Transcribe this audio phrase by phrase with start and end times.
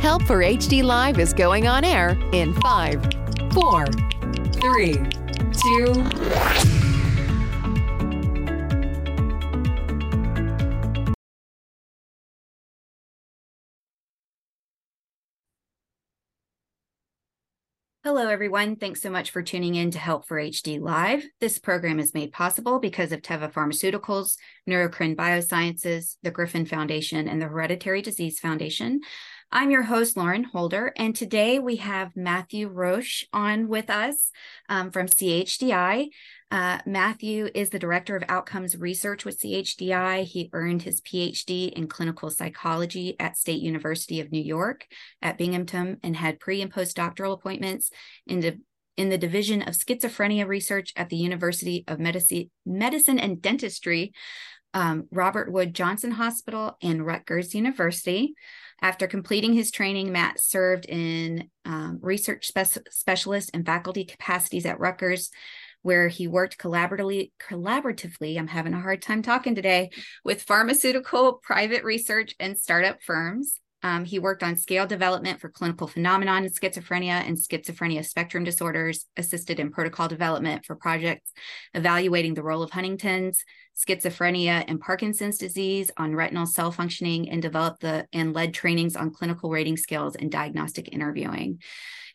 [0.00, 3.02] Help for HD Live is going on air in five,
[3.52, 3.84] four,
[4.54, 4.94] three,
[5.52, 5.92] two.
[18.02, 18.76] Hello, everyone.
[18.76, 21.22] Thanks so much for tuning in to Help for HD Live.
[21.40, 24.36] This program is made possible because of Teva Pharmaceuticals,
[24.66, 29.02] Neurocrine Biosciences, the Griffin Foundation, and the Hereditary Disease Foundation.
[29.52, 34.30] I'm your host, Lauren Holder, and today we have Matthew Roche on with us
[34.68, 36.06] um, from CHDI.
[36.52, 40.22] Uh, Matthew is the Director of Outcomes Research with CHDI.
[40.22, 44.86] He earned his PhD in clinical psychology at State University of New York
[45.20, 47.90] at Binghamton and had pre and postdoctoral appointments
[48.28, 48.60] in the
[48.96, 54.12] in the Division of Schizophrenia Research at the University of Medicine, Medicine and Dentistry,
[54.74, 58.34] um, Robert Wood Johnson Hospital, and Rutgers University.
[58.82, 64.80] After completing his training, Matt served in um, research spe- specialist and faculty capacities at
[64.80, 65.30] Rutgers,
[65.82, 69.90] where he worked collaboratively, collaboratively, I'm having a hard time talking today,
[70.24, 73.60] with pharmaceutical, private research, and startup firms.
[73.82, 79.06] Um, he worked on scale development for clinical phenomenon in schizophrenia and schizophrenia spectrum disorders,
[79.16, 81.32] assisted in protocol development for projects
[81.72, 83.42] evaluating the role of Huntington's,
[83.76, 89.10] schizophrenia, and Parkinson's disease on retinal cell functioning, and developed the and led trainings on
[89.10, 91.60] clinical rating scales and diagnostic interviewing.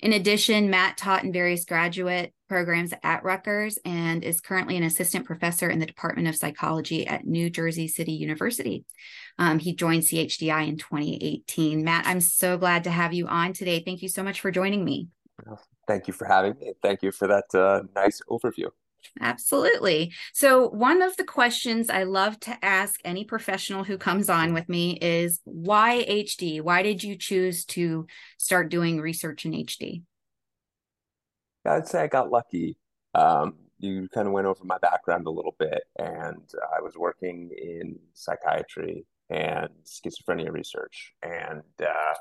[0.02, 5.26] In addition, Matt taught in various graduate programs at Rutgers and is currently an assistant
[5.26, 8.86] professor in the Department of Psychology at New Jersey City University.
[9.40, 11.84] Um, he joined CHDI in 2018.
[11.84, 13.82] Matt, I'm so glad to have you on today.
[13.84, 15.08] Thank you so much for joining me.
[15.88, 16.74] thank you for having me.
[16.82, 18.70] Thank you for that uh, nice overview.
[19.20, 20.14] Absolutely.
[20.34, 24.70] So, one of the questions I love to ask any professional who comes on with
[24.70, 26.62] me is why HD?
[26.62, 28.08] Why did you choose to
[28.38, 30.04] start doing research in HD?
[31.66, 32.78] I'd say I got lucky.
[33.14, 37.50] Um, you kind of went over my background a little bit, and I was working
[37.58, 41.14] in psychiatry and schizophrenia research.
[41.24, 42.14] And uh,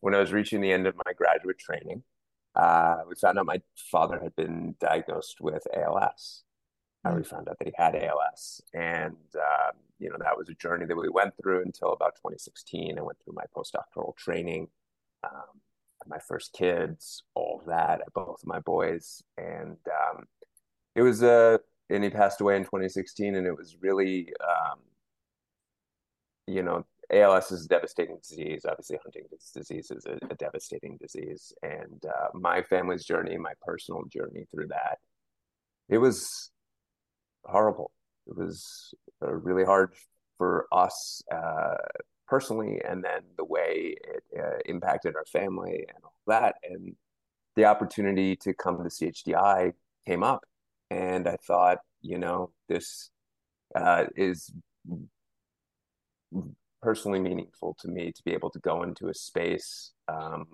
[0.00, 2.02] when I was reaching the end of my graduate training,
[2.54, 3.60] uh, we found out my
[3.90, 6.44] father had been diagnosed with ALS.
[7.04, 7.16] Mm-hmm.
[7.18, 10.86] We found out that he had ALS, and um, you know that was a journey
[10.86, 12.98] that we went through until about 2016.
[12.98, 14.68] I went through my postdoctoral training,
[15.24, 15.60] um,
[16.06, 20.24] my first kids, all of that, both of my boys, and um,
[20.94, 21.30] it was a.
[21.30, 21.58] Uh,
[21.90, 24.78] and he passed away in 2016, and it was really, um,
[26.46, 28.64] you know, ALS is a devastating disease.
[28.68, 31.52] Obviously, Huntington's disease is a, a devastating disease.
[31.62, 34.98] And uh, my family's journey, my personal journey through that,
[35.88, 36.50] it was
[37.44, 37.90] horrible.
[38.26, 39.92] It was uh, really hard
[40.38, 41.76] for us uh,
[42.26, 46.56] personally, and then the way it uh, impacted our family and all that.
[46.62, 46.96] And
[47.56, 49.72] the opportunity to come to CHDI
[50.06, 50.44] came up.
[50.90, 53.10] And I thought, you know, this
[53.74, 54.52] uh, is
[56.84, 60.44] personally meaningful to me to be able to go into a space um,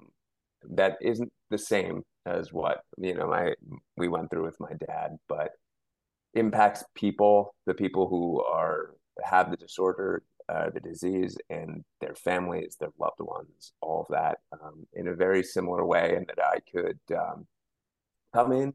[0.62, 3.52] that isn't the same as what you know my
[3.96, 5.50] we went through with my dad, but
[6.34, 12.76] impacts people, the people who are have the disorder, uh, the disease, and their families,
[12.78, 16.58] their loved ones, all of that um, in a very similar way, and that I
[16.70, 17.47] could um,
[18.32, 18.74] come in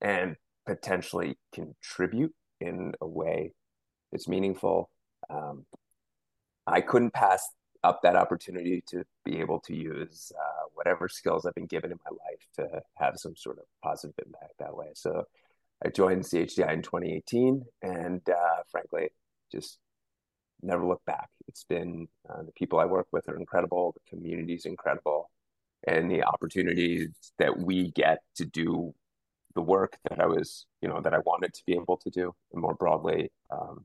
[0.00, 3.52] and potentially contribute in a way
[4.12, 4.90] that's meaningful
[5.28, 5.66] um,
[6.66, 7.46] I couldn't pass
[7.82, 11.98] up that opportunity to be able to use uh, whatever skills I've been given in
[12.04, 14.88] my life to have some sort of positive impact that way.
[14.94, 15.24] So
[15.84, 19.10] I joined CHDI in 2018, and uh, frankly,
[19.52, 19.78] just
[20.62, 21.28] never looked back.
[21.46, 25.30] It's been uh, the people I work with are incredible, the community is incredible,
[25.86, 28.94] and the opportunities that we get to do
[29.54, 32.34] the work that I was, you know, that I wanted to be able to do,
[32.52, 33.84] and more broadly, um,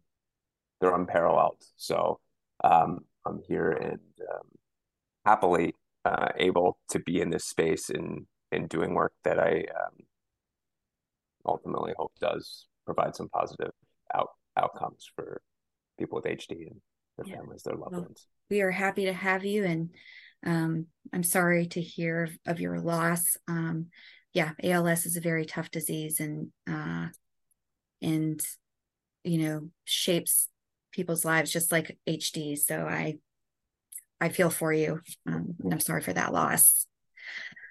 [0.79, 1.57] they're unparalleled.
[1.75, 2.19] So
[2.63, 3.99] um, I'm here and
[4.31, 4.47] um,
[5.25, 5.75] happily
[6.05, 9.97] uh, able to be in this space and and doing work that I um,
[11.45, 13.71] ultimately hope does provide some positive
[14.13, 15.41] out outcomes for
[15.97, 16.81] people with HD and
[17.17, 17.35] their yeah.
[17.35, 18.27] families, their loved well, ones.
[18.49, 19.89] We are happy to have you and
[20.45, 23.37] um, I'm sorry to hear of, of your loss.
[23.47, 23.87] Um,
[24.33, 27.07] yeah, ALS is a very tough disease and uh,
[28.01, 28.41] and
[29.23, 30.47] you know shapes
[30.91, 32.57] people's lives just like HD.
[32.57, 33.17] So I
[34.21, 35.01] I feel for you.
[35.25, 36.85] Um, I'm sorry for that loss.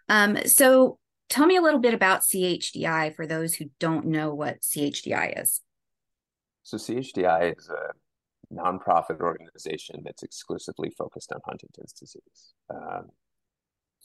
[0.09, 0.99] Um, so
[1.29, 5.61] tell me a little bit about CHDI for those who don't know what CHDI is.
[6.63, 12.55] So CHDI is a nonprofit organization that's exclusively focused on Huntington's disease.
[12.71, 13.09] Um,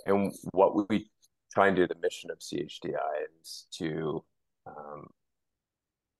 [0.05, 1.09] and what we
[1.53, 4.23] try and do, the mission of CHDI is to
[4.67, 5.07] um,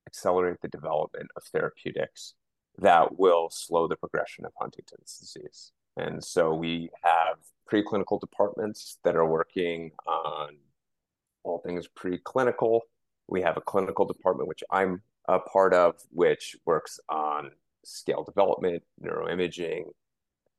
[0.06, 2.34] accelerate the development of therapeutics
[2.78, 5.72] that will slow the progression of Huntington's disease.
[5.96, 7.36] And so we have
[7.70, 10.56] preclinical departments that are working on
[11.44, 12.80] all things preclinical.
[13.28, 17.52] We have a clinical department, which I'm a part of, which works on
[17.84, 19.84] scale development, neuroimaging,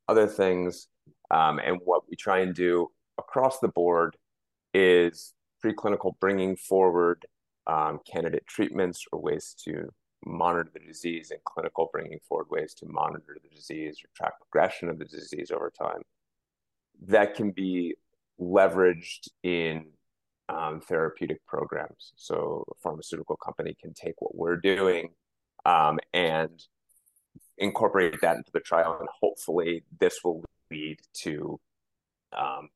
[0.07, 0.87] other things.
[1.31, 2.87] Um, and what we try and do
[3.17, 4.17] across the board
[4.73, 5.33] is
[5.63, 7.25] preclinical bringing forward
[7.67, 9.91] um, candidate treatments or ways to
[10.25, 14.89] monitor the disease, and clinical bringing forward ways to monitor the disease or track progression
[14.89, 16.01] of the disease over time.
[17.07, 17.95] That can be
[18.39, 19.85] leveraged in
[20.49, 22.13] um, therapeutic programs.
[22.15, 25.09] So a pharmaceutical company can take what we're doing
[25.65, 26.61] um, and
[27.57, 31.59] incorporate that into the trial, and hopefully this will lead to
[32.37, 32.69] um,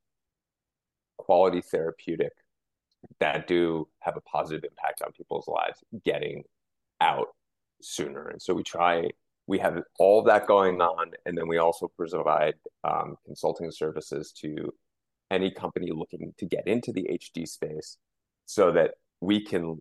[1.17, 2.31] quality therapeutic
[3.19, 6.43] that do have a positive impact on people's lives getting
[7.01, 7.27] out
[7.81, 8.27] sooner.
[8.29, 9.09] And so we try,
[9.47, 14.73] we have all that going on, and then we also provide um, consulting services to
[15.31, 17.97] any company looking to get into the HD space
[18.45, 19.79] so that we can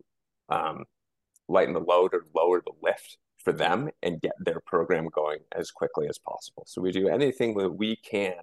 [0.49, 0.85] um,
[1.47, 5.71] lighten the load or lower the lift for them and get their program going as
[5.71, 6.63] quickly as possible.
[6.67, 8.35] So we do anything that we can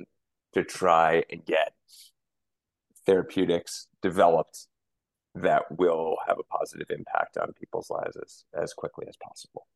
[0.54, 1.74] to try and get
[3.04, 4.66] therapeutics developed
[5.36, 9.66] that will have a positive impact on people's lives as, as quickly as possible.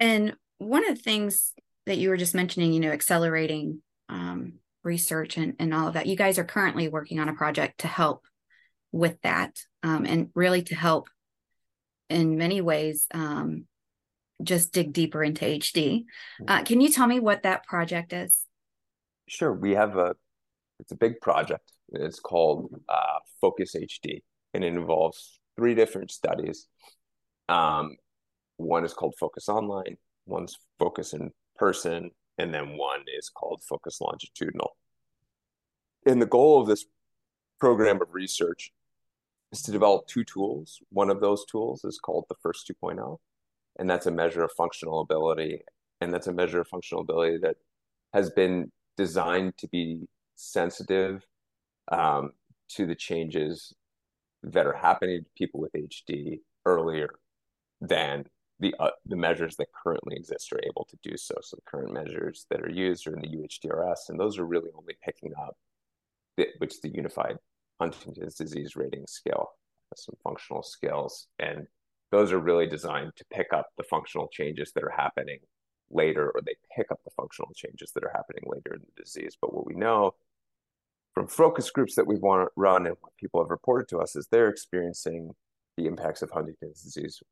[0.00, 1.52] And one of the things
[1.86, 6.06] that you were just mentioning, you know, accelerating um, research and, and all of that,
[6.06, 8.26] you guys are currently working on a project to help
[8.90, 11.08] with that um, and really to help
[12.10, 13.66] in many ways um,
[14.42, 16.04] just dig deeper into HD.
[16.46, 18.44] Uh, can you tell me what that project is?
[19.28, 19.52] Sure.
[19.52, 20.16] We have a,
[20.80, 21.72] it's a big project.
[21.92, 24.22] It's called uh, Focus HD,
[24.54, 26.68] and it involves three different studies.
[27.48, 27.96] Um,
[28.56, 29.96] one is called Focus Online,
[30.26, 34.76] one's Focus in Person, and then one is called Focus Longitudinal.
[36.06, 36.86] And the goal of this
[37.60, 38.72] program of research
[39.52, 40.80] is to develop two tools.
[40.90, 43.18] One of those tools is called the FIRST 2.0,
[43.78, 45.62] and that's a measure of functional ability.
[46.00, 47.56] And that's a measure of functional ability that
[48.12, 51.24] has been designed to be sensitive
[51.92, 52.32] um,
[52.70, 53.72] to the changes
[54.42, 57.10] that are happening to people with HD earlier
[57.80, 58.24] than
[58.58, 61.34] the uh, the measures that currently exist are able to do so.
[61.42, 64.70] So the current measures that are used are in the UHDRS, and those are really
[64.76, 65.56] only picking up,
[66.36, 67.36] the, which the Unified
[67.80, 69.50] Huntington's Disease Rating Scale,
[69.96, 71.66] some functional scales, and
[72.10, 75.38] those are really designed to pick up the functional changes that are happening
[75.90, 79.36] later, or they pick up the functional changes that are happening later in the disease.
[79.40, 80.14] But what we know
[81.14, 84.48] from focus groups that we've run and what people have reported to us is they're
[84.48, 85.30] experiencing
[85.76, 87.22] the impacts of Huntington's disease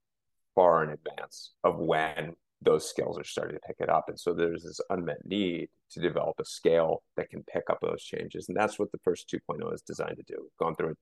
[0.55, 4.09] far in advance of when those scales are starting to pick it up.
[4.09, 8.03] And so there's this unmet need to develop a scale that can pick up those
[8.03, 8.49] changes.
[8.49, 10.37] And that's what the FIRST 2.0 is designed to do.
[10.41, 10.95] We've gone through,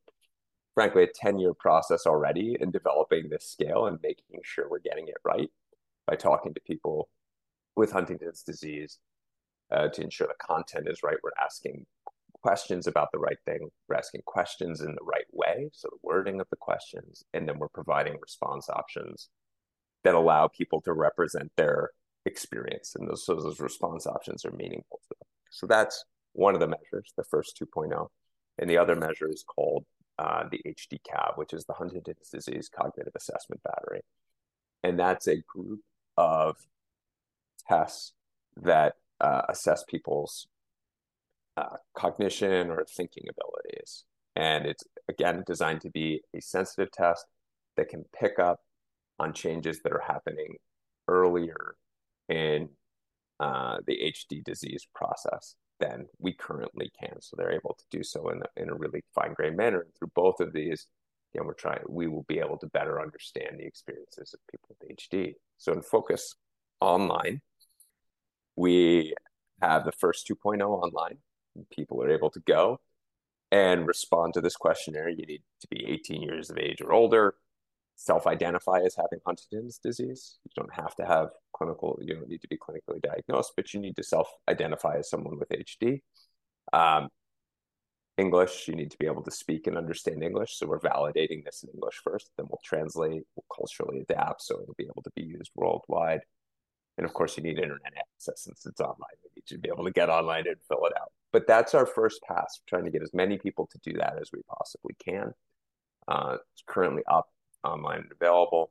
[0.75, 5.08] frankly, a 10 year process already in developing this scale and making sure we're getting
[5.08, 5.50] it right
[6.06, 7.08] by talking to people
[7.75, 8.99] with Huntington's disease
[9.73, 11.16] uh, to ensure the content is right.
[11.23, 11.87] We're asking
[12.42, 13.68] questions about the right thing.
[13.88, 15.71] We're asking questions in the right way.
[15.73, 19.28] So the wording of the questions, and then we're providing response options
[20.04, 21.90] that allow people to represent their
[22.25, 22.95] experience.
[22.97, 25.28] And those, so those response options are meaningful to them.
[25.50, 28.09] So that's one of the measures, the FIRST 2.0.
[28.59, 29.85] And the other measure is called
[30.18, 34.00] uh, the HD-CAB, which is the Huntington's Disease Cognitive Assessment Battery.
[34.83, 35.80] And that's a group
[36.16, 36.57] of
[37.68, 38.12] tests
[38.57, 40.47] that uh, assess people's
[41.59, 44.05] uh, cognition or thinking abilities.
[44.37, 47.27] And it's, again, designed to be a sensitive test
[47.77, 48.61] that can pick up
[49.19, 50.57] on changes that are happening
[51.09, 51.75] earlier
[52.29, 52.69] in
[53.41, 57.21] uh, the HD disease process than we currently can.
[57.21, 59.81] So they're able to do so in in a really fine grained manner.
[59.81, 60.87] And through both of these,
[61.33, 64.97] again, we're trying, we will be able to better understand the experiences of people with
[64.97, 65.35] HD.
[65.57, 66.35] So in Focus
[66.81, 67.41] Online,
[68.57, 69.15] we
[69.61, 71.19] have the FIRST 2.0 online.
[71.71, 72.81] People are able to go
[73.50, 75.09] and respond to this questionnaire.
[75.09, 77.35] You need to be 18 years of age or older,
[77.97, 80.38] self-identify as having Huntington's disease.
[80.45, 83.81] You don't have to have clinical, you don't need to be clinically diagnosed, but you
[83.81, 86.03] need to self-identify as someone with HD.
[86.73, 87.09] Um,
[88.19, 90.57] English, you need to be able to speak and understand English.
[90.57, 94.75] So we're validating this in English first, then we'll translate, we'll culturally adapt so it'll
[94.75, 96.21] be able to be used worldwide.
[96.99, 99.17] And of course, you need internet access since it's online.
[99.23, 101.12] You need to be able to get online and fill it out.
[101.32, 104.30] But that's our first pass, trying to get as many people to do that as
[104.32, 105.32] we possibly can.
[106.06, 107.28] Uh, it's currently up
[107.64, 108.70] online and available.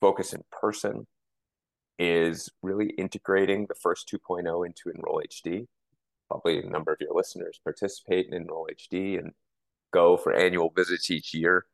[0.00, 1.06] Focus in person
[1.98, 5.66] is really integrating the FIRST 2.0 into Enroll HD
[6.28, 9.32] probably a number of your listeners participate in Enroll HD and
[9.92, 11.64] go for annual visits each year.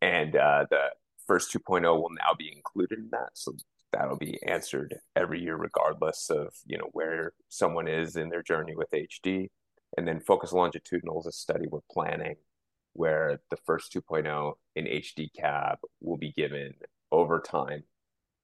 [0.00, 0.86] And uh, the
[1.26, 3.30] FIRST 2.0 will now be included in that.
[3.34, 3.52] So
[3.92, 8.74] that'll be answered every year, regardless of you know where someone is in their journey
[8.74, 9.48] with HD.
[9.96, 12.36] And then Focus Longitudinal is a study we're planning
[12.94, 16.74] where the FIRST 2.0 in HD cab will be given
[17.10, 17.82] over time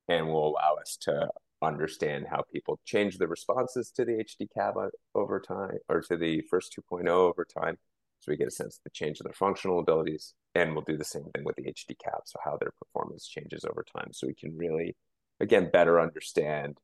[0.09, 1.29] and will allow us to
[1.63, 4.75] understand how people change the responses to the HD-CAB
[5.15, 7.77] over time or to the FIRST 2.0 over time.
[8.21, 10.35] So we get a sense of the change of their functional abilities.
[10.55, 12.23] And we'll do the same thing with the HD-CAB.
[12.25, 14.13] So how their performance changes over time.
[14.13, 14.97] So we can really,
[15.41, 16.79] again, better understand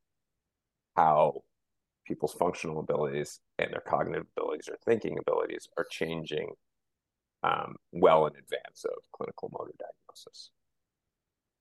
[0.97, 1.43] how
[2.07, 6.51] people's functional abilities and their cognitive abilities or thinking abilities are changing
[7.43, 10.51] um, well in advance of clinical motor diagnosis.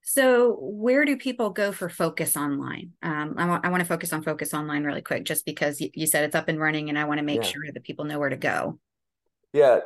[0.06, 2.92] So, where do people go for Focus Online?
[3.02, 5.90] Um, I, want, I want to focus on Focus Online really quick, just because you,
[5.94, 7.50] you said it's up and running, and I want to make yeah.
[7.50, 8.80] sure that people know where to go.
[9.54, 9.80] Yeah,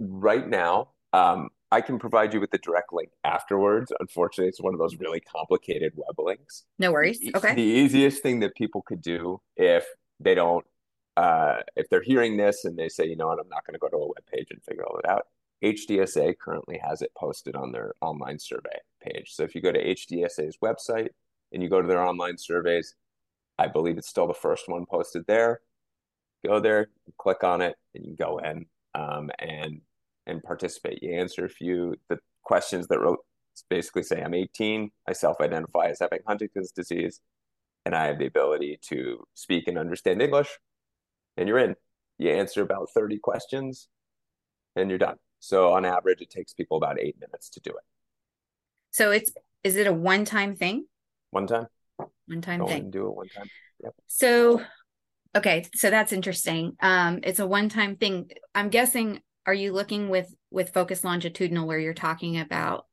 [0.00, 3.90] right now, um, I can provide you with the direct link afterwards.
[3.98, 6.64] Unfortunately, it's one of those really complicated web links.
[6.78, 7.18] No worries.
[7.34, 7.54] Okay.
[7.54, 9.86] The easiest thing that people could do if
[10.20, 10.66] they don't,
[11.16, 13.78] uh, if they're hearing this and they say, you know what, I'm not going to
[13.78, 15.28] go to a web page and figure all it out,
[15.64, 19.32] HDSA currently has it posted on their online survey page.
[19.32, 21.08] So if you go to HDSA's website
[21.52, 22.96] and you go to their online surveys,
[23.58, 25.62] I believe it's still the first one posted there.
[26.44, 29.80] Go there, click on it, and you go in um, and
[30.26, 31.02] and participate.
[31.02, 33.18] You answer a few the questions that wrote
[33.68, 37.20] basically say I'm 18, I self-identify as having Huntington's disease,
[37.84, 40.48] and I have the ability to speak and understand English,
[41.36, 41.74] and you're in.
[42.18, 43.88] You answer about 30 questions,
[44.76, 45.16] and you're done.
[45.40, 47.84] So on average, it takes people about eight minutes to do it.
[48.92, 49.32] So it's
[49.64, 50.86] is it a one time thing?
[51.30, 51.66] One time.
[52.26, 52.90] One time thing.
[52.90, 53.48] do it one time.
[53.82, 53.94] Yep.
[54.06, 54.62] So
[55.36, 56.76] okay, so that's interesting.
[56.80, 58.30] Um, it's a one time thing.
[58.54, 59.20] I'm guessing.
[59.46, 62.86] Are you looking with with focus longitudinal where you're talking about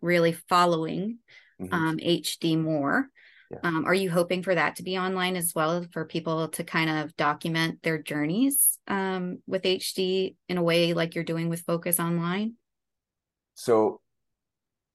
[0.00, 1.18] really following
[1.60, 1.74] mm-hmm.
[1.74, 3.08] um, HD more?
[3.50, 3.58] Yeah.
[3.62, 6.90] Um, are you hoping for that to be online as well for people to kind
[6.90, 12.00] of document their journeys um, with HD in a way like you're doing with Focus
[12.00, 12.54] Online?
[13.54, 14.00] So,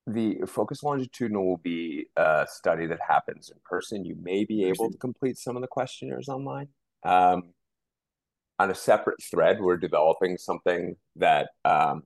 [0.06, 4.03] the Focus Longitudinal will be a study that happens in person.
[4.03, 6.68] You may be able to complete some of the questionnaires online.
[7.03, 7.53] Um,
[8.62, 12.03] on a separate thread, we're developing something that um,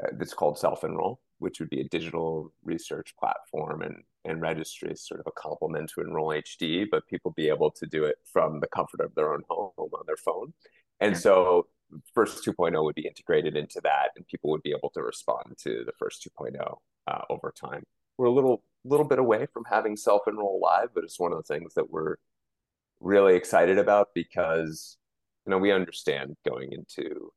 [0.00, 4.90] uh, that's called Self Enroll, which would be a digital research platform and and registry
[4.92, 8.16] is sort of a complement to Enroll HD, but people be able to do it
[8.30, 10.52] from the comfort of their own home on their phone.
[11.00, 11.66] And so
[12.14, 15.82] FIRST 2.0 would be integrated into that and people would be able to respond to
[15.86, 16.76] the FIRST 2.0
[17.08, 17.82] uh, over time.
[18.18, 21.54] We're a little little bit away from having self-enroll live, but it's one of the
[21.54, 22.16] things that we're
[23.00, 24.98] really excited about because
[25.46, 27.30] you know we understand going into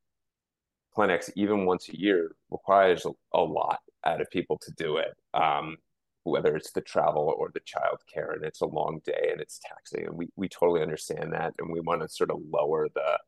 [0.94, 5.16] clinics even once a year requires a, a lot out of people to do it.
[5.34, 5.78] Um,
[6.24, 9.60] whether it's the travel or the child care and it's a long day and it's
[9.60, 13.20] taxing and we, we totally understand that and we want to sort of lower the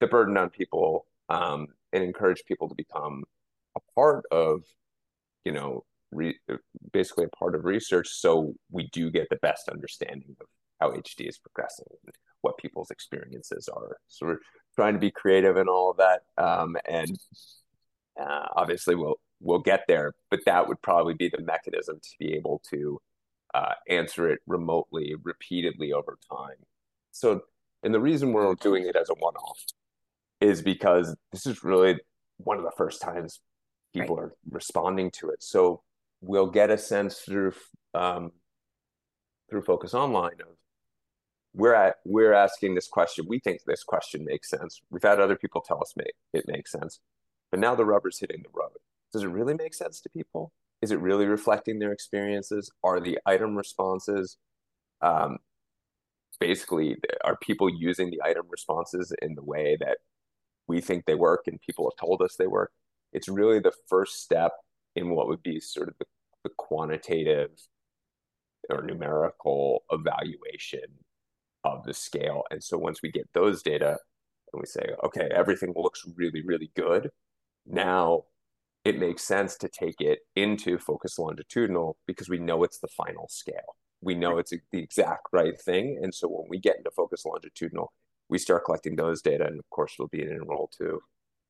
[0.00, 3.24] the burden on people um, and encourage people to become
[3.76, 4.62] a part of
[5.44, 6.38] you know re-
[6.92, 10.46] basically a part of research so we do get the best understanding of
[10.80, 11.86] how hd is progressing
[12.42, 14.38] what people's experiences are so we're
[14.74, 17.18] trying to be creative and all of that um, and
[18.20, 22.34] uh, obviously we'll we'll get there, but that would probably be the mechanism to be
[22.34, 23.00] able to
[23.54, 26.56] uh, answer it remotely, repeatedly over time.
[27.10, 27.40] So,
[27.82, 29.58] and the reason we're doing it as a one off
[30.40, 31.98] is because this is really
[32.36, 33.40] one of the first times
[33.92, 34.24] people right.
[34.24, 35.42] are responding to it.
[35.42, 35.82] So,
[36.20, 37.54] we'll get a sense through
[37.94, 38.32] um,
[39.48, 40.54] through Focus Online of
[41.54, 43.26] we're at we're asking this question.
[43.28, 44.80] We think this question makes sense.
[44.90, 47.00] We've had other people tell us make, it makes sense,
[47.50, 48.72] but now the rubber's hitting the road
[49.12, 50.52] does it really make sense to people?
[50.82, 52.70] Is it really reflecting their experiences?
[52.84, 54.36] Are the item responses
[55.02, 55.38] um,
[56.38, 59.98] basically are people using the item responses in the way that
[60.66, 62.72] we think they work and people have told us they work
[63.12, 64.52] it's really the first step
[64.96, 66.06] in what would be sort of the,
[66.44, 67.50] the quantitative
[68.70, 70.80] or numerical evaluation
[71.64, 73.98] of the scale and so once we get those data
[74.52, 77.10] and we say okay everything looks really really good
[77.66, 78.24] now
[78.84, 83.28] it makes sense to take it into focus longitudinal because we know it's the final
[83.28, 86.00] scale we know it's the exact right thing.
[86.02, 87.92] And so when we get into focus longitudinal,
[88.28, 89.46] we start collecting those data.
[89.46, 91.00] And of course, it'll be an enroll too.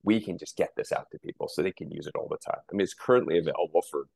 [0.02, 2.38] We can just get this out to people so they can use it all the
[2.38, 2.61] time.
[2.71, 4.07] I mean, it's currently available for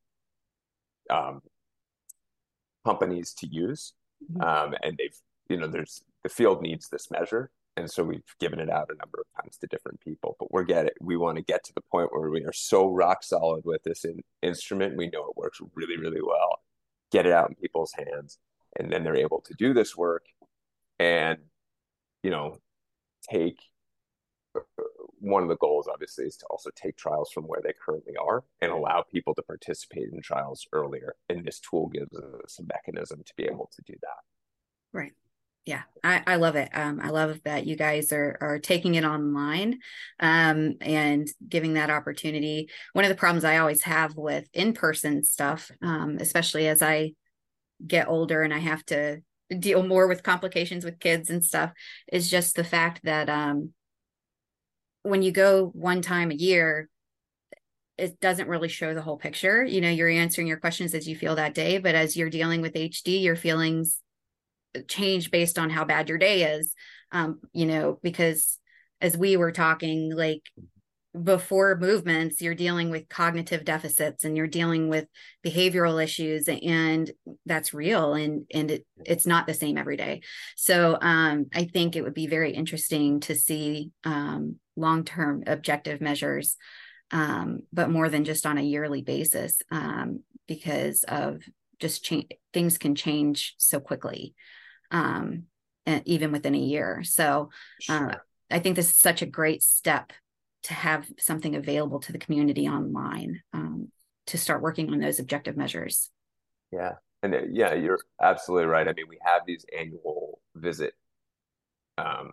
[1.11, 1.43] um,
[2.85, 3.93] companies to use.
[4.33, 4.43] Mm-hmm.
[4.43, 5.17] Um, and they've,
[5.49, 7.51] you know, there's the field needs this measure.
[7.77, 10.63] And so we've given it out a number of times to different people, but we're
[10.63, 13.83] getting, we want to get to the point where we are so rock solid with
[13.83, 14.97] this in, instrument.
[14.97, 16.61] We know it works really, really well
[17.15, 18.39] get it out in people's hands
[18.77, 20.25] and then they're able to do this work
[20.99, 21.39] and
[22.25, 22.59] you know
[23.31, 23.61] take
[24.57, 24.61] uh,
[25.21, 28.43] one of the goals obviously is to also take trials from where they currently are
[28.61, 33.23] and allow people to participate in trials earlier and this tool gives us a mechanism
[33.25, 34.25] to be able to do that
[34.93, 35.13] right
[35.67, 36.69] yeah i, I love it.
[36.73, 39.79] Um, i love that you guys are are taking it online
[40.21, 42.69] um, and giving that opportunity.
[42.93, 47.13] One of the problems i always have with in-person stuff um, especially as i
[47.87, 49.21] get older and i have to
[49.59, 51.73] deal more with complications with kids and stuff
[52.11, 53.71] is just the fact that um,
[55.03, 56.89] when you go one time a year
[57.97, 59.65] it doesn't really show the whole picture.
[59.65, 62.61] You know you're answering your questions as you feel that day but as you're dealing
[62.61, 64.01] with hd your feelings
[64.89, 66.75] change based on how bad your day is
[67.13, 68.59] um you know because
[69.01, 70.43] as we were talking like
[71.23, 75.07] before movements you're dealing with cognitive deficits and you're dealing with
[75.47, 77.13] behavioral issues and
[77.47, 80.23] that's real and and it, it's not the same every day.
[80.57, 86.57] So um i think it would be very interesting to see um long-term objective measures
[87.13, 91.43] um but more than just on a yearly basis um because of
[91.79, 94.35] just change things can change so quickly
[94.95, 95.43] um,
[96.05, 97.03] even within a year.
[97.05, 97.51] So
[97.89, 98.11] uh, sure.
[98.13, 98.17] uh,
[98.51, 100.13] I think this is such a great step
[100.65, 103.89] to have something available to the community online um,
[104.29, 106.11] to start working on those objective measures.
[106.73, 106.93] Yeah.
[107.23, 108.89] And uh, yeah, you're absolutely right.
[108.89, 110.95] I mean, we have these annual visit
[111.99, 112.31] um,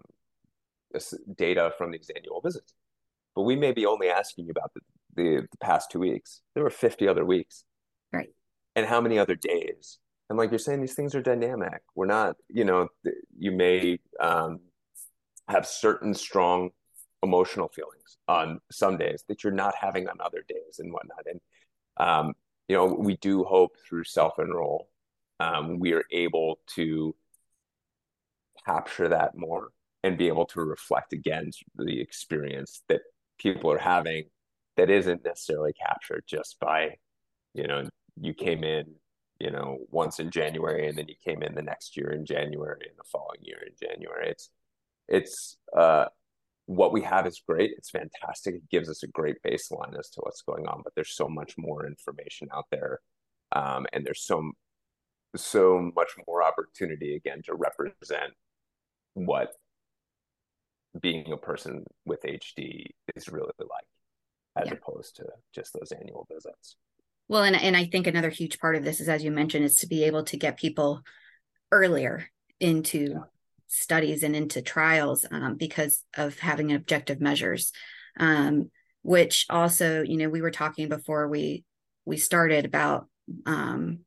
[1.36, 2.74] data from these annual visits,
[3.36, 4.82] but we may be only asking you about the,
[5.16, 6.42] the, the past two weeks.
[6.54, 7.64] There were 50 other weeks.
[8.14, 8.30] Right.
[8.76, 9.98] And how many other days?
[10.32, 11.82] And like you're saying these things are dynamic.
[11.94, 12.88] We're not you know
[13.38, 14.62] you may um,
[15.50, 16.70] have certain strong
[17.22, 21.26] emotional feelings on some days that you're not having on other days and whatnot.
[21.26, 21.42] And
[21.98, 22.34] um,
[22.70, 24.88] you know we do hope through self enroll
[25.42, 27.14] um, we are able to
[28.66, 29.68] capture that more
[30.02, 33.02] and be able to reflect against the experience that
[33.38, 34.30] people are having
[34.78, 36.96] that isn't necessarily captured just by
[37.54, 37.84] you know
[38.22, 38.86] you came in
[39.42, 42.86] you know, once in January and then you came in the next year in January
[42.88, 44.30] and the following year in January.
[44.30, 44.50] It's
[45.08, 46.06] it's uh
[46.68, 47.72] what we have is great.
[47.76, 48.56] It's fantastic.
[48.56, 51.56] It gives us a great baseline as to what's going on, but there's so much
[51.58, 53.00] more information out there.
[53.52, 54.52] Um, and there's so
[55.36, 58.34] so much more opportunity again to represent
[59.14, 59.54] what
[61.02, 63.90] being a person with HD is really like,
[64.56, 64.74] as yeah.
[64.74, 65.26] opposed to
[65.56, 66.76] just those annual visits.
[67.32, 69.78] Well, and and I think another huge part of this is, as you mentioned, is
[69.78, 71.02] to be able to get people
[71.72, 72.28] earlier
[72.60, 73.22] into
[73.68, 77.72] studies and into trials um, because of having objective measures.
[78.20, 78.70] Um,
[79.04, 81.64] which also, you know, we were talking before we
[82.04, 83.08] we started about
[83.46, 84.00] um,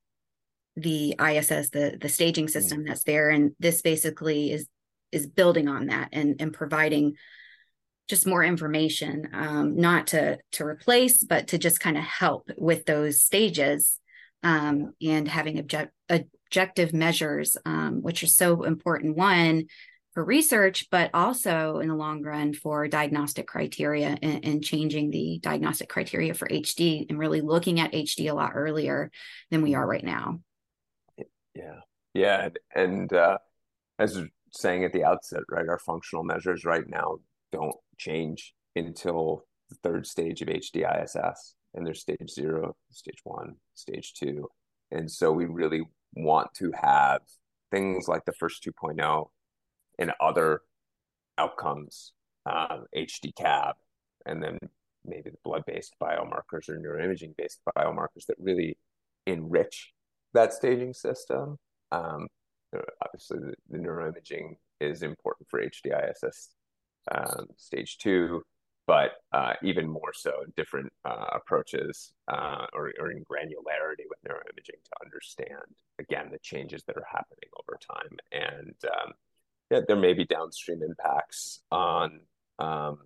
[0.76, 4.68] the ISS, the the staging system that's there, and this basically is
[5.12, 7.14] is building on that and and providing
[8.08, 12.84] just more information um, not to to replace but to just kind of help with
[12.84, 13.98] those stages
[14.42, 19.64] um, and having object, objective measures um, which are so important one
[20.12, 25.38] for research but also in the long run for diagnostic criteria and, and changing the
[25.42, 29.10] diagnostic criteria for hd and really looking at hd a lot earlier
[29.50, 30.40] than we are right now.
[31.54, 31.80] Yeah.
[32.12, 33.38] Yeah and uh,
[33.98, 34.20] as
[34.52, 37.16] saying at the outset right our functional measures right now
[37.54, 41.54] don't change until the third stage of HDISS.
[41.74, 44.48] And there's stage zero, stage one, stage two.
[44.90, 45.82] And so we really
[46.14, 47.20] want to have
[47.70, 49.28] things like the FIRST 2.0
[49.98, 50.62] and other
[51.38, 52.12] outcomes,
[52.46, 52.86] um,
[54.26, 54.58] and then
[55.04, 58.78] maybe the blood based biomarkers or neuroimaging based biomarkers that really
[59.26, 59.92] enrich
[60.32, 61.58] that staging system.
[61.92, 62.28] Um,
[63.04, 66.48] obviously the, the neuroimaging is important for HDISS
[67.12, 68.42] um, stage two,
[68.86, 74.82] but uh, even more so, different uh, approaches uh, or, or, in granularity with neuroimaging
[74.84, 79.12] to understand again the changes that are happening over time, and um,
[79.70, 82.20] yeah, there may be downstream impacts on
[82.58, 82.98] um,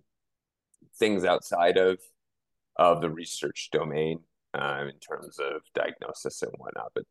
[0.97, 1.99] things outside of
[2.75, 4.19] of the research domain
[4.53, 7.05] uh, in terms of diagnosis and whatnot, but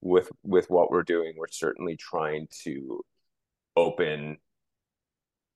[0.00, 3.04] with with what we're doing, we're certainly trying to
[3.76, 4.38] open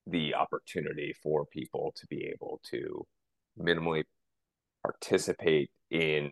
[0.07, 3.05] the opportunity for people to be able to
[3.59, 4.03] minimally
[4.83, 6.31] participate in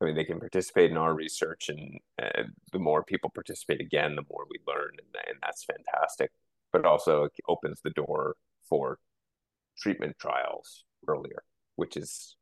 [0.00, 4.16] i mean they can participate in our research and uh, the more people participate again
[4.16, 6.30] the more we learn and, and that's fantastic.
[6.72, 8.34] But also it opens the door
[8.68, 8.98] for
[9.78, 11.44] treatment trials earlier
[11.76, 12.36] which is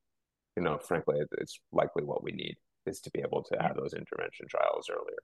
[0.56, 2.56] you know frankly it's likely what we need
[2.86, 5.22] is to be able to have those intervention trials earlier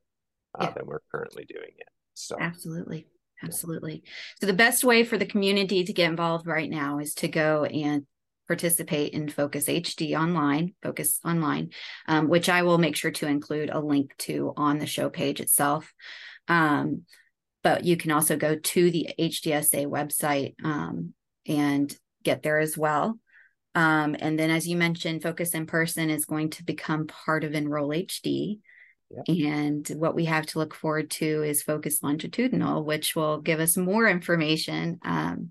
[0.59, 0.73] uh, yeah.
[0.73, 3.07] than we're currently doing it so absolutely
[3.43, 4.03] Absolutely.
[4.41, 7.65] So the best way for the community to get involved right now is to go
[7.65, 8.07] and
[8.47, 11.71] participate in Focus HD online, Focus Online,
[12.09, 15.41] um, which I will make sure to include a link to on the show page
[15.41, 15.93] itself.
[16.49, 17.03] Um,
[17.63, 21.15] but you can also go to the HDSA website um,
[21.47, 23.19] and get there as well.
[23.75, 27.55] Um, and then, as you mentioned, Focus in Person is going to become part of
[27.55, 28.59] Enroll HD.
[29.27, 33.77] And what we have to look forward to is Focus Longitudinal, which will give us
[33.77, 35.01] more information.
[35.03, 35.51] Um,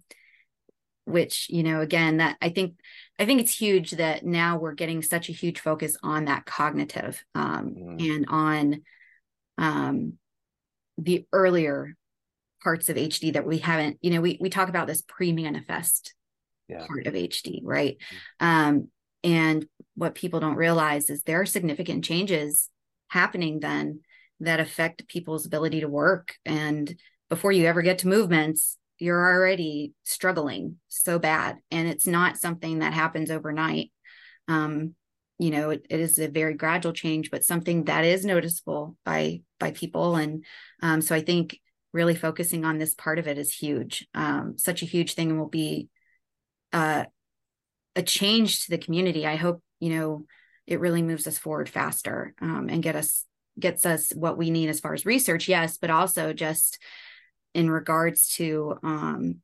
[1.06, 2.76] which you know, again, that I think
[3.18, 7.24] I think it's huge that now we're getting such a huge focus on that cognitive
[7.36, 8.16] um, mm.
[8.16, 8.82] and on
[9.58, 10.14] um,
[10.98, 11.96] the earlier
[12.64, 13.98] parts of HD that we haven't.
[14.02, 16.14] You know, we we talk about this pre-manifest
[16.68, 16.86] yeah.
[16.86, 17.98] part of HD, right?
[18.42, 18.46] Mm.
[18.46, 18.88] Um,
[19.24, 22.70] and what people don't realize is there are significant changes
[23.10, 24.02] happening then
[24.40, 26.36] that affect people's ability to work.
[26.46, 26.96] And
[27.30, 31.58] before you ever get to movements you're already struggling so bad.
[31.72, 33.92] And it's not something that happens overnight.
[34.48, 34.96] Um,
[35.42, 39.42] you know it, it is a very gradual change but something that is noticeable by
[39.58, 40.16] by people.
[40.18, 40.44] And
[40.82, 41.58] um, so i think
[41.94, 44.08] really focusing on this part of it is huge.
[44.14, 45.90] Um, such a huge thing and will be
[46.72, 47.06] uh,
[47.96, 49.26] a change to the community.
[49.26, 50.26] I hope you know
[50.70, 53.26] it really moves us forward faster um, and get us
[53.60, 56.80] gets us what we need as far as research yes but also just
[57.54, 59.38] in regards to um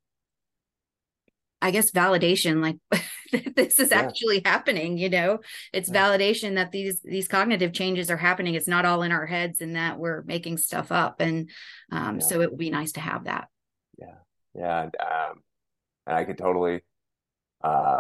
[1.62, 2.78] i guess validation like
[3.56, 3.98] this is yeah.
[3.98, 5.40] actually happening you know
[5.74, 6.08] it's yeah.
[6.08, 9.76] validation that these these cognitive changes are happening it's not all in our heads and
[9.76, 11.50] that we're making stuff up and
[11.92, 12.26] um yeah.
[12.26, 13.50] so it would be nice to have that
[13.98, 14.16] yeah
[14.54, 15.42] yeah and, um
[16.08, 16.82] and i could totally
[17.64, 18.00] uh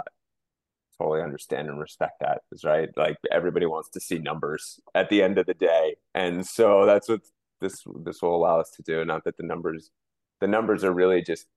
[0.99, 2.89] totally understand and respect that is right?
[2.95, 5.95] Like everybody wants to see numbers at the end of the day.
[6.13, 7.21] And so that's what
[7.61, 9.03] this this will allow us to do.
[9.05, 9.91] Not that the numbers
[10.41, 11.47] the numbers are really just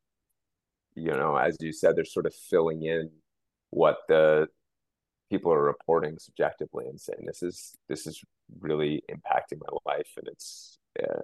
[0.95, 3.11] you know as you said they're sort of filling in
[3.71, 4.49] what the
[5.31, 8.23] people are reporting subjectively and saying this is this is
[8.61, 11.23] really impacting my life and it's uh,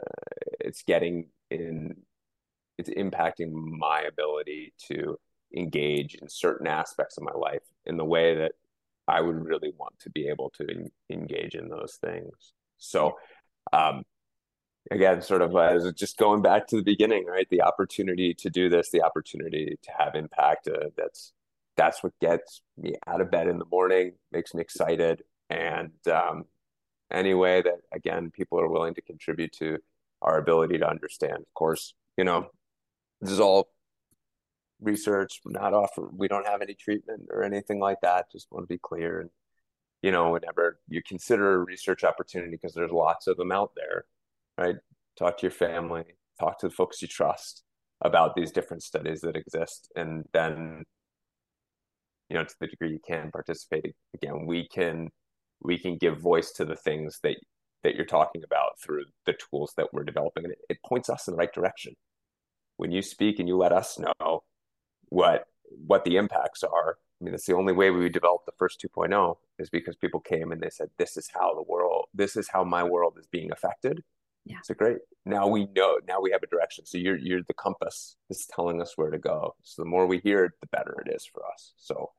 [0.60, 1.96] it's getting in
[2.76, 5.18] it's impacting my ability to
[5.56, 8.52] engage in certain aspects of my life in the way that
[9.06, 12.52] I would really want to be able to engage in those things.
[12.78, 13.16] So,
[13.72, 14.04] um,
[14.90, 17.46] again, sort of as just going back to the beginning, right?
[17.50, 20.68] The opportunity to do this, the opportunity to have impact.
[20.68, 21.32] Uh, that's
[21.76, 26.44] that's what gets me out of bed in the morning, makes me excited, and um,
[27.10, 29.78] any way that again people are willing to contribute to
[30.22, 31.38] our ability to understand.
[31.38, 32.48] Of course, you know,
[33.20, 33.68] this is all
[34.80, 35.40] research.
[35.44, 36.08] Not offer.
[36.12, 38.30] We don't have any treatment or anything like that.
[38.32, 39.20] Just want to be clear.
[39.20, 39.30] And
[40.02, 44.04] you know, whenever you consider a research opportunity, because there's lots of them out there,
[44.58, 44.76] right?
[45.18, 46.04] Talk to your family.
[46.38, 47.62] Talk to the folks you trust
[48.02, 50.84] about these different studies that exist, and then
[52.28, 53.94] you know, to the degree you can participate.
[54.14, 55.10] Again, we can
[55.62, 57.36] we can give voice to the things that
[57.82, 61.28] that you're talking about through the tools that we're developing, and it, it points us
[61.28, 61.94] in the right direction
[62.76, 64.42] when you speak and you let us know
[65.08, 65.46] what
[65.86, 66.96] what the impacts are.
[67.20, 70.52] I mean, that's the only way we developed the FIRST 2.0 is because people came
[70.52, 73.52] and they said, "This is how the world, this is how my world is being
[73.52, 74.02] affected."
[74.44, 74.58] Yeah.
[74.62, 74.98] So great.
[75.24, 75.98] Now we know.
[76.06, 76.84] Now we have a direction.
[76.86, 78.16] So you're you're the compass.
[78.30, 79.54] It's telling us where to go.
[79.62, 81.72] So the more we hear it, the better it is for us.
[81.76, 82.10] So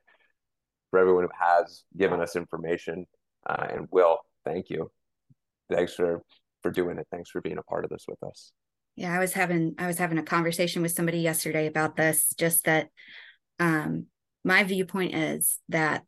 [0.90, 3.06] for everyone who has given us information
[3.48, 4.92] uh, and will, thank you.
[5.72, 6.24] Thanks for
[6.64, 7.08] for doing it.
[7.12, 8.52] Thanks for being a part of this with us
[8.96, 12.66] yeah i was having i was having a conversation with somebody yesterday about this just
[12.66, 12.90] that
[13.60, 14.06] um
[14.44, 16.04] my viewpoint is that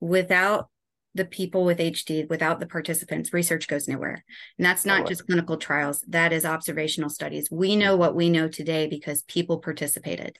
[0.00, 0.68] without
[1.16, 4.22] the people with HD, without the participants, research goes nowhere.
[4.58, 7.50] And that's not just clinical trials, that is observational studies.
[7.50, 10.38] We know what we know today because people participated.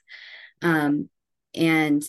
[0.61, 1.09] Um,
[1.55, 2.03] and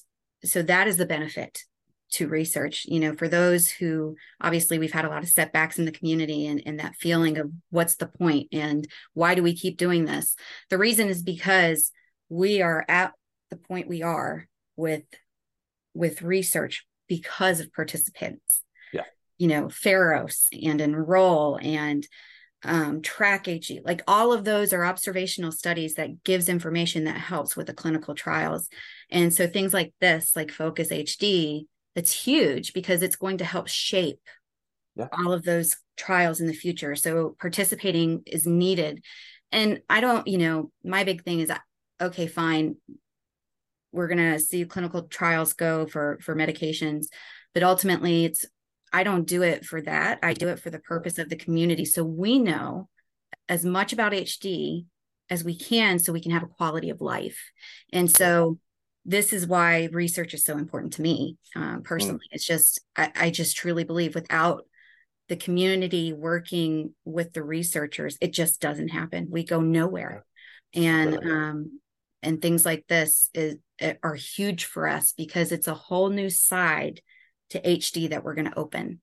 [0.44, 1.64] so that is the benefit
[2.12, 2.84] to research.
[2.86, 6.46] You know, for those who obviously we've had a lot of setbacks in the community
[6.46, 10.34] and, and that feeling of what's the point and why do we keep doing this?
[10.70, 11.92] The reason is because
[12.28, 13.12] we are at
[13.50, 15.04] the point we are with
[15.94, 18.62] with research because of participants.
[18.92, 19.04] Yeah.
[19.38, 22.06] You know, Pharos and Enroll and
[22.64, 27.66] um, TRACK-HD, like all of those are observational studies that gives information that helps with
[27.66, 28.68] the clinical trials.
[29.10, 31.66] And so things like this, like Focus HD,
[31.98, 34.20] it's huge because it's going to help shape
[34.96, 35.08] yeah.
[35.12, 36.96] all of those trials in the future.
[36.96, 39.04] So participating is needed.
[39.52, 41.52] And I don't, you know, my big thing is
[42.00, 42.76] okay, fine
[43.92, 47.06] we're going to see clinical trials go for for medications
[47.54, 48.44] but ultimately it's
[48.92, 51.84] i don't do it for that i do it for the purpose of the community
[51.84, 52.88] so we know
[53.48, 54.84] as much about hd
[55.30, 57.50] as we can so we can have a quality of life
[57.92, 58.58] and so
[59.08, 62.32] this is why research is so important to me um, personally mm.
[62.32, 64.64] it's just I, I just truly believe without
[65.28, 70.24] the community working with the researchers it just doesn't happen we go nowhere
[70.74, 71.80] and um,
[72.22, 76.30] and things like this is eh, are huge for us because it's a whole new
[76.30, 77.00] side
[77.50, 79.00] to HD that we're going to open.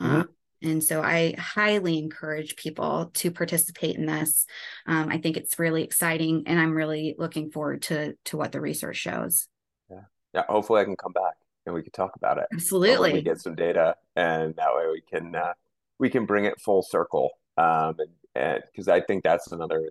[0.00, 0.16] Mm-hmm.
[0.16, 0.28] Um,
[0.64, 4.46] and so I highly encourage people to participate in this.
[4.86, 8.60] Um, I think it's really exciting, and I'm really looking forward to to what the
[8.60, 9.46] research shows.
[9.90, 10.44] Yeah, yeah.
[10.48, 11.34] Hopefully, I can come back
[11.66, 12.46] and we can talk about it.
[12.52, 15.52] Absolutely, we get some data, and that way we can uh,
[15.98, 17.30] we can bring it full circle.
[17.56, 17.96] Um,
[18.34, 19.90] and because I think that's another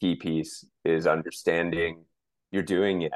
[0.00, 2.04] key piece is understanding
[2.50, 3.12] you're doing it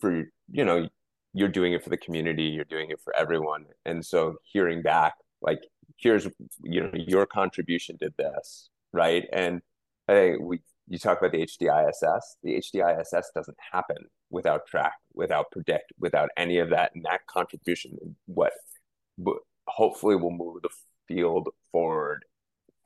[0.00, 0.88] for you know
[1.32, 5.14] you're doing it for the community you're doing it for everyone and so hearing back
[5.42, 5.60] like
[6.04, 6.28] here's
[6.62, 9.24] you know your contribution to this right?
[9.32, 9.62] And
[10.06, 13.96] hey we you talk about the HDISS the HDISS doesn't happen
[14.30, 16.92] without track without predict without any of that.
[16.94, 18.52] And that contribution what
[19.66, 20.68] hopefully will move the
[21.08, 22.24] field forward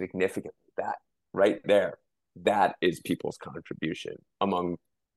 [0.01, 0.53] significantly.
[0.77, 0.97] That
[1.35, 1.99] right there
[2.45, 4.77] that is people's contribution among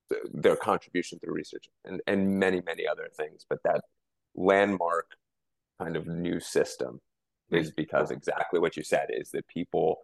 [0.09, 3.45] the, their contribution through research and, and many, many other things.
[3.47, 3.81] But that
[4.35, 5.05] landmark
[5.79, 6.99] kind of new system
[7.51, 9.99] is because exactly what you said is that people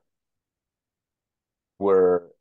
[1.80, 2.32] were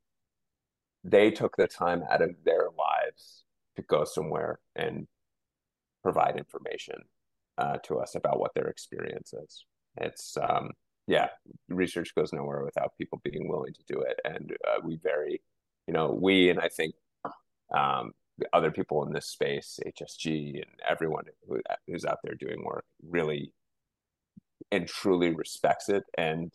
[1.05, 3.45] they took the time out of their lives
[3.77, 5.07] to go somewhere and
[6.03, 6.97] provide information
[7.59, 9.65] uh, to us about what their experience is.
[9.99, 10.71] It's um,
[11.07, 11.29] yeah,
[11.69, 14.21] research goes nowhere without people being willing to do it.
[14.25, 15.41] And uh, we very,
[15.87, 16.95] you know, we and I think
[17.77, 18.13] um,
[18.53, 23.53] other people in this space, HSG and everyone who, who's out there doing work, really
[24.71, 26.05] and truly respects it.
[26.17, 26.53] And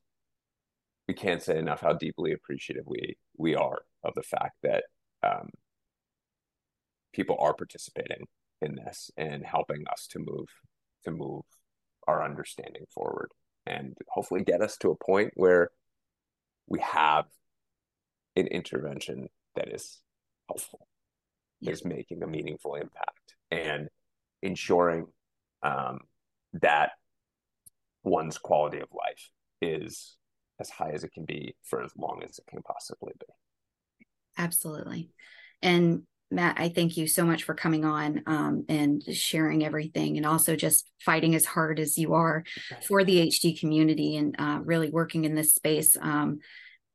[1.07, 4.83] we can't say enough how deeply appreciative we we are of the fact that
[5.23, 5.49] um,
[7.13, 8.27] people are participating
[8.61, 10.47] in this and helping us to move
[11.03, 11.43] to move
[12.07, 13.31] our understanding forward
[13.65, 15.69] and hopefully get us to a point where
[16.67, 17.25] we have
[18.35, 19.99] an intervention that is
[20.47, 20.87] helpful,
[21.59, 21.71] yeah.
[21.71, 23.89] is making a meaningful impact, and
[24.41, 25.07] ensuring
[25.63, 25.99] um,
[26.53, 26.91] that
[28.03, 29.29] one's quality of life
[29.61, 30.17] is
[30.59, 33.25] as high as it can be for as long as it can possibly be.
[34.37, 35.09] Absolutely.
[35.61, 40.25] And Matt, I thank you so much for coming on um, and sharing everything, and
[40.25, 42.45] also just fighting as hard as you are
[42.87, 45.97] for the HD community and uh, really working in this space.
[45.99, 46.39] Um,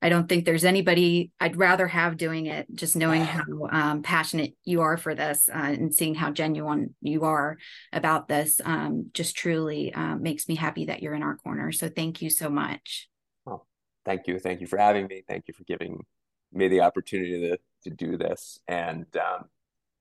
[0.07, 2.69] I don't think there's anybody I'd rather have doing it.
[2.73, 7.25] Just knowing how um, passionate you are for this uh, and seeing how genuine you
[7.25, 7.59] are
[7.93, 11.73] about this, um, just truly uh, makes me happy that you're in our corner.
[11.73, 13.09] So thank you so much.
[13.45, 13.67] Well,
[14.05, 15.25] thank you, thank you for having me.
[15.27, 16.05] Thank you for giving
[16.53, 18.61] me the opportunity to to do this.
[18.69, 19.47] And um,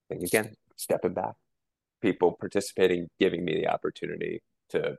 [0.07, 1.33] think again, stepping back,
[2.03, 4.97] people participating, giving me the opportunity to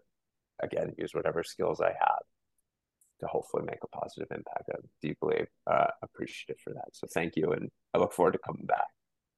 [0.61, 2.23] again use whatever skills I have
[3.21, 4.71] to hopefully make a positive impact.
[4.73, 6.89] I'm deeply uh, appreciative for that.
[6.93, 8.87] So thank you, and I look forward to coming back.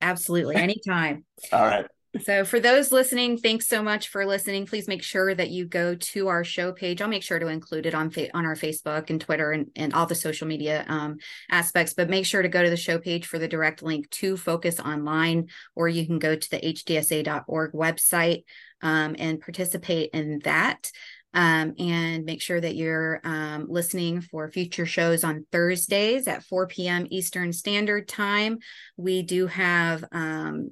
[0.01, 1.25] Absolutely, anytime.
[1.53, 1.87] All right.
[2.21, 4.67] So, for those listening, thanks so much for listening.
[4.67, 7.03] Please make sure that you go to our show page.
[7.03, 9.93] I'll make sure to include it on fa- on our Facebook and Twitter and, and
[9.93, 11.19] all the social media um,
[11.51, 11.93] aspects.
[11.93, 14.81] But make sure to go to the show page for the direct link to Focus
[14.81, 18.45] Online, or you can go to the hdsa.org website
[18.81, 20.91] um, and participate in that.
[21.35, 26.67] Um, and make sure that you're um, listening for future shows on Thursdays at 4
[26.69, 27.07] p.m.
[27.11, 28.59] Eastern Standard Time.
[28.97, 30.71] We do have um,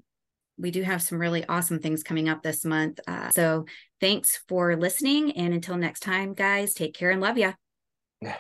[0.58, 3.00] we do have some really awesome things coming up this month.
[3.06, 3.66] Uh, so
[4.00, 5.32] thanks for listening.
[5.32, 7.52] And until next time, guys, take care and love you.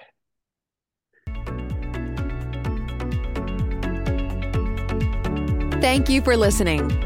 [5.80, 7.05] Thank you for listening.